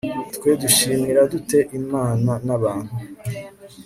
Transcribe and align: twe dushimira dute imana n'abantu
twe 0.35 0.49
dushimira 0.61 1.21
dute 1.31 1.59
imana 1.79 2.31
n'abantu 2.45 2.93